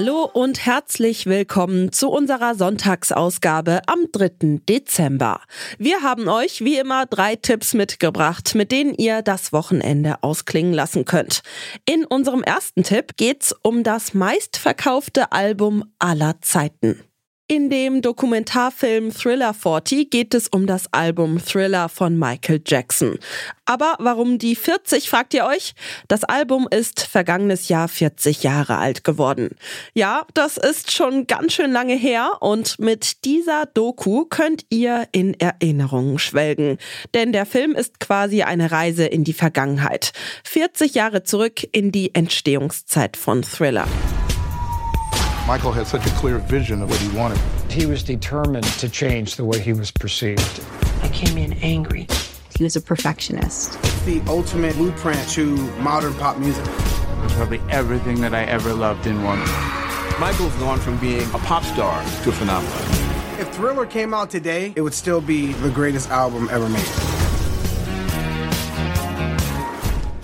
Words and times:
Hallo 0.00 0.24
und 0.32 0.64
herzlich 0.64 1.26
willkommen 1.26 1.92
zu 1.92 2.08
unserer 2.08 2.54
Sonntagsausgabe 2.54 3.82
am 3.86 4.06
3. 4.10 4.60
Dezember. 4.66 5.42
Wir 5.76 6.00
haben 6.00 6.26
euch 6.26 6.64
wie 6.64 6.78
immer 6.78 7.04
drei 7.04 7.36
Tipps 7.36 7.74
mitgebracht, 7.74 8.54
mit 8.54 8.72
denen 8.72 8.94
ihr 8.94 9.20
das 9.20 9.52
Wochenende 9.52 10.22
ausklingen 10.22 10.72
lassen 10.72 11.04
könnt. 11.04 11.42
In 11.84 12.06
unserem 12.06 12.42
ersten 12.42 12.82
Tipp 12.82 13.18
geht's 13.18 13.54
um 13.62 13.82
das 13.82 14.14
meistverkaufte 14.14 15.32
Album 15.32 15.84
aller 15.98 16.40
Zeiten. 16.40 17.04
In 17.50 17.68
dem 17.68 18.00
Dokumentarfilm 18.00 19.12
Thriller 19.12 19.52
40 19.54 20.08
geht 20.08 20.34
es 20.34 20.46
um 20.46 20.68
das 20.68 20.84
Album 20.92 21.44
Thriller 21.44 21.88
von 21.88 22.16
Michael 22.16 22.62
Jackson. 22.64 23.18
Aber 23.64 23.96
warum 23.98 24.38
die 24.38 24.54
40, 24.54 25.10
fragt 25.10 25.34
ihr 25.34 25.44
euch? 25.44 25.74
Das 26.06 26.22
Album 26.22 26.68
ist 26.70 27.00
vergangenes 27.00 27.68
Jahr 27.68 27.88
40 27.88 28.44
Jahre 28.44 28.76
alt 28.76 29.02
geworden. 29.02 29.56
Ja, 29.94 30.26
das 30.32 30.58
ist 30.58 30.92
schon 30.92 31.26
ganz 31.26 31.54
schön 31.54 31.72
lange 31.72 31.96
her 31.96 32.34
und 32.38 32.78
mit 32.78 33.24
dieser 33.24 33.66
Doku 33.66 34.26
könnt 34.26 34.64
ihr 34.70 35.08
in 35.10 35.34
Erinnerungen 35.40 36.20
schwelgen. 36.20 36.78
Denn 37.14 37.32
der 37.32 37.46
Film 37.46 37.72
ist 37.72 37.98
quasi 37.98 38.42
eine 38.42 38.70
Reise 38.70 39.06
in 39.06 39.24
die 39.24 39.32
Vergangenheit. 39.32 40.12
40 40.44 40.94
Jahre 40.94 41.24
zurück 41.24 41.66
in 41.72 41.90
die 41.90 42.14
Entstehungszeit 42.14 43.16
von 43.16 43.42
Thriller. 43.42 43.88
Michael 45.50 45.72
had 45.72 45.88
such 45.88 46.06
a 46.06 46.10
clear 46.10 46.38
vision 46.38 46.80
of 46.80 46.90
what 46.90 47.00
he 47.00 47.08
wanted. 47.08 47.36
He 47.68 47.84
was 47.84 48.04
determined 48.04 48.62
to 48.78 48.88
change 48.88 49.34
the 49.34 49.44
way 49.44 49.58
he 49.58 49.72
was 49.72 49.90
perceived. 49.90 50.64
I 51.02 51.08
came 51.08 51.36
in 51.36 51.54
angry. 51.54 52.06
He 52.56 52.62
was 52.62 52.76
a 52.76 52.80
perfectionist. 52.80 53.74
It's 53.82 54.02
the 54.02 54.22
ultimate 54.28 54.76
blueprint 54.76 55.28
to 55.30 55.56
modern 55.80 56.14
pop 56.14 56.38
music. 56.38 56.64
It 56.64 57.22
was 57.24 57.32
probably 57.32 57.60
everything 57.68 58.20
that 58.20 58.32
I 58.32 58.44
ever 58.44 58.72
loved 58.72 59.08
in 59.08 59.24
one. 59.24 59.40
Michael's 60.20 60.54
gone 60.60 60.78
from 60.78 60.98
being 60.98 61.28
a 61.34 61.38
pop 61.38 61.64
star 61.64 62.00
to 62.22 62.28
a 62.28 62.32
phenomenon. 62.32 63.40
If 63.40 63.52
Thriller 63.52 63.86
came 63.86 64.14
out 64.14 64.30
today, 64.30 64.72
it 64.76 64.82
would 64.82 64.94
still 64.94 65.20
be 65.20 65.52
the 65.54 65.70
greatest 65.70 66.10
album 66.10 66.48
ever 66.52 66.68
made. 66.68 67.09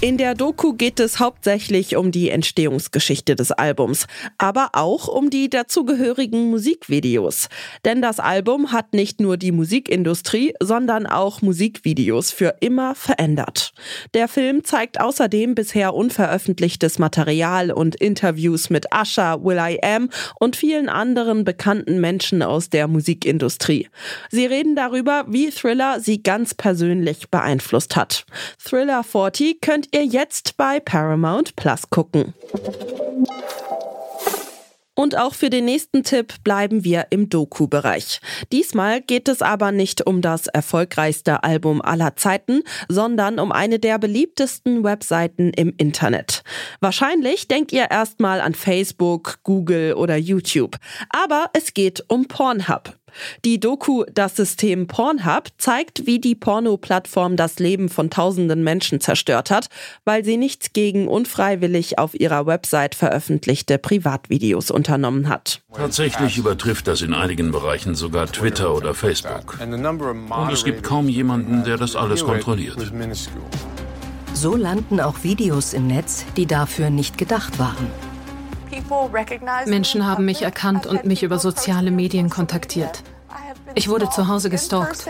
In 0.00 0.16
der 0.16 0.36
Doku 0.36 0.74
geht 0.74 1.00
es 1.00 1.18
hauptsächlich 1.18 1.96
um 1.96 2.12
die 2.12 2.30
Entstehungsgeschichte 2.30 3.34
des 3.34 3.50
Albums, 3.50 4.06
aber 4.38 4.68
auch 4.74 5.08
um 5.08 5.28
die 5.28 5.50
dazugehörigen 5.50 6.50
Musikvideos. 6.50 7.48
Denn 7.84 8.00
das 8.00 8.20
Album 8.20 8.70
hat 8.70 8.92
nicht 8.92 9.20
nur 9.20 9.36
die 9.36 9.50
Musikindustrie, 9.50 10.54
sondern 10.62 11.08
auch 11.08 11.42
Musikvideos 11.42 12.30
für 12.30 12.54
immer 12.60 12.94
verändert. 12.94 13.72
Der 14.14 14.28
Film 14.28 14.62
zeigt 14.62 15.00
außerdem 15.00 15.56
bisher 15.56 15.92
unveröffentlichtes 15.94 17.00
Material 17.00 17.72
und 17.72 17.96
Interviews 17.96 18.70
mit 18.70 18.86
Usher, 18.94 19.42
Will 19.42 19.58
I 19.58 19.82
Am 19.82 20.10
und 20.38 20.54
vielen 20.54 20.88
anderen 20.88 21.42
bekannten 21.42 22.00
Menschen 22.00 22.44
aus 22.44 22.70
der 22.70 22.86
Musikindustrie. 22.86 23.88
Sie 24.30 24.46
reden 24.46 24.76
darüber, 24.76 25.24
wie 25.26 25.50
Thriller 25.50 25.98
sie 25.98 26.22
ganz 26.22 26.54
persönlich 26.54 27.30
beeinflusst 27.30 27.96
hat. 27.96 28.26
Thriller 28.62 29.02
40 29.02 29.60
könnt 29.60 29.87
ihr 29.94 30.04
jetzt 30.04 30.56
bei 30.56 30.80
Paramount 30.80 31.56
Plus 31.56 31.90
gucken. 31.90 32.34
Und 34.98 35.16
auch 35.16 35.34
für 35.34 35.48
den 35.48 35.64
nächsten 35.64 36.02
Tipp 36.02 36.34
bleiben 36.42 36.82
wir 36.82 37.06
im 37.10 37.28
Doku-Bereich. 37.28 38.20
Diesmal 38.50 39.00
geht 39.00 39.28
es 39.28 39.42
aber 39.42 39.70
nicht 39.70 40.04
um 40.04 40.22
das 40.22 40.48
erfolgreichste 40.48 41.44
Album 41.44 41.80
aller 41.80 42.16
Zeiten, 42.16 42.62
sondern 42.88 43.38
um 43.38 43.52
eine 43.52 43.78
der 43.78 44.00
beliebtesten 44.00 44.82
Webseiten 44.82 45.52
im 45.52 45.72
Internet. 45.76 46.42
Wahrscheinlich 46.80 47.46
denkt 47.46 47.70
ihr 47.70 47.92
erstmal 47.92 48.40
an 48.40 48.54
Facebook, 48.54 49.38
Google 49.44 49.94
oder 49.94 50.16
YouTube. 50.16 50.78
Aber 51.10 51.48
es 51.52 51.74
geht 51.74 52.04
um 52.08 52.26
Pornhub. 52.26 52.97
Die 53.44 53.60
Doku 53.60 54.04
Das 54.12 54.36
System 54.36 54.86
Pornhub 54.86 55.48
zeigt, 55.58 56.06
wie 56.06 56.20
die 56.20 56.34
Porno-Plattform 56.34 57.36
das 57.36 57.58
Leben 57.58 57.88
von 57.88 58.10
tausenden 58.10 58.64
Menschen 58.64 59.00
zerstört 59.00 59.50
hat, 59.50 59.68
weil 60.04 60.24
sie 60.24 60.36
nichts 60.36 60.72
gegen 60.72 61.08
unfreiwillig 61.08 61.98
auf 61.98 62.18
ihrer 62.18 62.46
Website 62.46 62.94
veröffentlichte 62.94 63.78
Privatvideos 63.78 64.70
unternommen 64.70 65.28
hat. 65.28 65.62
Tatsächlich 65.74 66.38
übertrifft 66.38 66.88
das 66.88 67.02
in 67.02 67.14
einigen 67.14 67.52
Bereichen 67.52 67.94
sogar 67.94 68.26
Twitter 68.26 68.74
oder 68.74 68.94
Facebook. 68.94 69.58
Und 69.60 70.52
es 70.52 70.64
gibt 70.64 70.82
kaum 70.82 71.08
jemanden, 71.08 71.64
der 71.64 71.76
das 71.76 71.96
alles 71.96 72.24
kontrolliert. 72.24 72.76
So 74.34 74.54
landen 74.54 75.00
auch 75.00 75.24
Videos 75.24 75.72
im 75.72 75.88
Netz, 75.88 76.24
die 76.36 76.46
dafür 76.46 76.90
nicht 76.90 77.18
gedacht 77.18 77.58
waren. 77.58 77.88
Menschen 79.66 80.06
haben 80.06 80.24
mich 80.24 80.42
erkannt 80.42 80.86
und 80.86 81.04
mich 81.04 81.22
über 81.22 81.38
soziale 81.38 81.90
Medien 81.90 82.30
kontaktiert. 82.30 83.02
Ich 83.74 83.88
wurde 83.88 84.08
zu 84.10 84.28
Hause 84.28 84.50
gestalkt. 84.50 85.06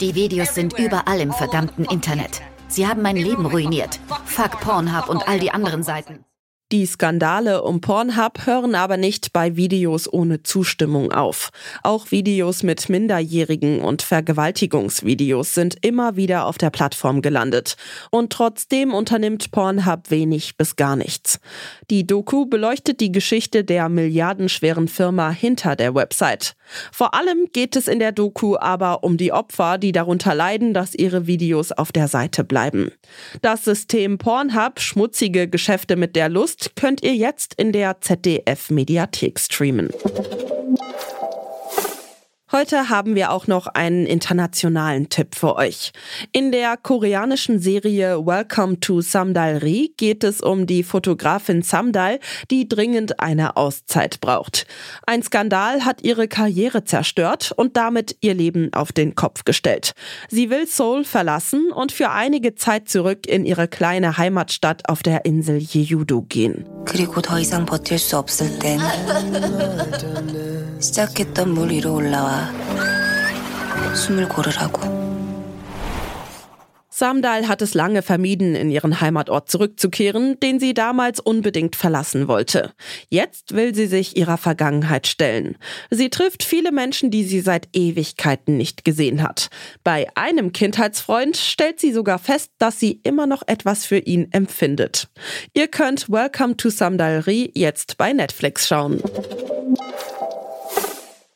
Die 0.00 0.14
Videos 0.14 0.54
sind 0.54 0.78
überall 0.78 1.20
im 1.20 1.32
verdammten 1.32 1.84
Internet. 1.84 2.42
Sie 2.68 2.86
haben 2.86 3.02
mein 3.02 3.16
Leben 3.16 3.46
ruiniert. 3.46 4.00
Fuck 4.24 4.60
Pornhub 4.60 5.08
und 5.08 5.28
all 5.28 5.38
die 5.38 5.50
anderen 5.50 5.82
Seiten. 5.82 6.24
Die 6.72 6.84
Skandale 6.84 7.62
um 7.62 7.80
Pornhub 7.80 8.44
hören 8.44 8.74
aber 8.74 8.96
nicht 8.96 9.32
bei 9.32 9.54
Videos 9.54 10.12
ohne 10.12 10.42
Zustimmung 10.42 11.12
auf. 11.12 11.50
Auch 11.84 12.10
Videos 12.10 12.64
mit 12.64 12.88
Minderjährigen 12.88 13.82
und 13.82 14.02
Vergewaltigungsvideos 14.02 15.54
sind 15.54 15.76
immer 15.82 16.16
wieder 16.16 16.44
auf 16.44 16.58
der 16.58 16.70
Plattform 16.70 17.22
gelandet. 17.22 17.76
Und 18.10 18.32
trotzdem 18.32 18.94
unternimmt 18.94 19.52
Pornhub 19.52 20.10
wenig 20.10 20.56
bis 20.56 20.74
gar 20.74 20.96
nichts. 20.96 21.38
Die 21.88 22.04
Doku 22.04 22.46
beleuchtet 22.46 22.98
die 22.98 23.12
Geschichte 23.12 23.62
der 23.62 23.88
milliardenschweren 23.88 24.88
Firma 24.88 25.30
hinter 25.30 25.76
der 25.76 25.94
Website. 25.94 26.56
Vor 26.90 27.14
allem 27.14 27.46
geht 27.52 27.76
es 27.76 27.86
in 27.86 28.00
der 28.00 28.10
Doku 28.10 28.56
aber 28.58 29.04
um 29.04 29.16
die 29.16 29.30
Opfer, 29.30 29.78
die 29.78 29.92
darunter 29.92 30.34
leiden, 30.34 30.74
dass 30.74 30.96
ihre 30.96 31.28
Videos 31.28 31.70
auf 31.70 31.92
der 31.92 32.08
Seite 32.08 32.42
bleiben. 32.42 32.90
Das 33.40 33.62
System 33.62 34.18
Pornhub, 34.18 34.80
schmutzige 34.80 35.48
Geschäfte 35.48 35.94
mit 35.94 36.16
der 36.16 36.28
Lust, 36.28 36.55
Podcast 36.56 36.76
könnt 36.76 37.02
ihr 37.02 37.14
jetzt 37.14 37.54
in 37.54 37.72
der 37.72 38.00
ZDF 38.00 38.70
Mediathek 38.70 39.38
streamen. 39.38 39.90
Heute 42.51 42.89
haben 42.89 43.15
wir 43.15 43.31
auch 43.31 43.47
noch 43.47 43.67
einen 43.67 44.05
internationalen 44.05 45.07
Tipp 45.07 45.35
für 45.35 45.55
euch. 45.55 45.93
In 46.33 46.51
der 46.51 46.75
koreanischen 46.75 47.59
Serie 47.59 48.25
Welcome 48.25 48.81
to 48.81 48.99
Samdalri 48.99 49.93
geht 49.95 50.25
es 50.25 50.41
um 50.41 50.67
die 50.67 50.83
Fotografin 50.83 51.61
Samdal, 51.61 52.19
die 52.49 52.67
dringend 52.67 53.21
eine 53.21 53.55
Auszeit 53.55 54.19
braucht. 54.19 54.67
Ein 55.07 55.23
Skandal 55.23 55.85
hat 55.85 56.03
ihre 56.03 56.27
Karriere 56.27 56.83
zerstört 56.83 57.53
und 57.55 57.77
damit 57.77 58.17
ihr 58.19 58.33
Leben 58.33 58.73
auf 58.73 58.91
den 58.91 59.15
Kopf 59.15 59.45
gestellt. 59.45 59.93
Sie 60.27 60.49
will 60.49 60.67
Seoul 60.67 61.05
verlassen 61.05 61.71
und 61.71 61.93
für 61.93 62.09
einige 62.09 62.55
Zeit 62.55 62.89
zurück 62.89 63.27
in 63.27 63.45
ihre 63.45 63.69
kleine 63.69 64.17
Heimatstadt 64.17 64.89
auf 64.89 65.03
der 65.03 65.23
Insel 65.23 65.59
Jeju-do 65.59 66.23
gehen. 66.23 66.65
그리고 66.83 67.21
더 67.21 67.39
이상 67.39 67.65
버틸 67.65 67.97
수 67.97 68.17
없을 68.17 68.59
땐 68.59 68.81
시작했던 70.85 71.53
물 71.53 71.71
위로 71.71 71.95
올라와 71.95 72.51
숨을 73.95 74.27
고르라고. 74.27 75.01
Samdal 77.01 77.47
hat 77.47 77.63
es 77.63 77.73
lange 77.73 78.03
vermieden, 78.03 78.53
in 78.53 78.69
ihren 78.69 79.01
Heimatort 79.01 79.49
zurückzukehren, 79.49 80.39
den 80.39 80.59
sie 80.59 80.75
damals 80.75 81.19
unbedingt 81.19 81.75
verlassen 81.75 82.27
wollte. 82.27 82.73
Jetzt 83.09 83.55
will 83.55 83.73
sie 83.73 83.87
sich 83.87 84.17
ihrer 84.17 84.37
Vergangenheit 84.37 85.07
stellen. 85.07 85.57
Sie 85.89 86.11
trifft 86.11 86.43
viele 86.43 86.71
Menschen, 86.71 87.09
die 87.09 87.23
sie 87.23 87.39
seit 87.39 87.69
Ewigkeiten 87.73 88.55
nicht 88.55 88.85
gesehen 88.85 89.23
hat. 89.23 89.49
Bei 89.83 90.09
einem 90.13 90.53
Kindheitsfreund 90.53 91.37
stellt 91.37 91.79
sie 91.79 91.91
sogar 91.91 92.19
fest, 92.19 92.51
dass 92.59 92.79
sie 92.79 92.99
immer 93.01 93.25
noch 93.25 93.41
etwas 93.47 93.83
für 93.83 93.97
ihn 93.97 94.27
empfindet. 94.31 95.07
Ihr 95.55 95.69
könnt 95.69 96.07
Welcome 96.07 96.55
to 96.57 96.69
Samdalri 96.69 97.49
jetzt 97.55 97.97
bei 97.97 98.13
Netflix 98.13 98.67
schauen. 98.67 99.01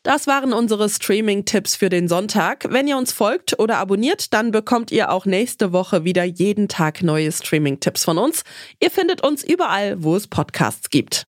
Das 0.02 0.26
waren 0.26 0.54
unsere 0.54 0.88
Streaming-Tipps 0.88 1.76
für 1.76 1.90
den 1.90 2.08
Sonntag. 2.08 2.64
Wenn 2.70 2.88
ihr 2.88 2.96
uns 2.96 3.12
folgt 3.12 3.58
oder 3.58 3.76
abonniert, 3.76 4.32
dann 4.32 4.50
bekommt 4.50 4.90
ihr 4.90 5.10
auch 5.10 5.26
nächste 5.26 5.72
Woche 5.72 6.04
wieder 6.04 6.24
jeden 6.24 6.68
Tag 6.68 7.02
neue 7.02 7.30
Streaming-Tipps 7.30 8.04
von 8.04 8.16
uns. 8.16 8.42
Ihr 8.80 8.90
findet 8.90 9.22
uns 9.22 9.44
überall, 9.44 10.02
wo 10.02 10.16
es 10.16 10.26
Podcasts 10.26 10.88
gibt. 10.88 11.24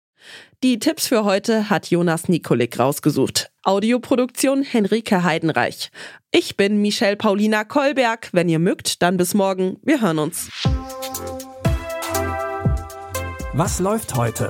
Die 0.63 0.79
Tipps 0.79 1.07
für 1.07 1.25
heute 1.25 1.69
hat 1.69 1.89
Jonas 1.89 2.29
Nikolik 2.29 2.79
rausgesucht. 2.79 3.51
Audioproduktion 3.63 4.63
Henrike 4.63 5.23
Heidenreich. 5.23 5.89
Ich 6.31 6.55
bin 6.55 6.81
Michelle 6.81 7.17
Paulina 7.17 7.65
Kolberg. 7.65 8.29
Wenn 8.31 8.47
ihr 8.47 8.59
mögt, 8.59 9.01
dann 9.01 9.17
bis 9.17 9.33
morgen. 9.33 9.79
Wir 9.83 9.99
hören 9.99 10.19
uns. 10.19 10.49
Was 13.53 13.79
läuft 13.79 14.15
heute? 14.15 14.49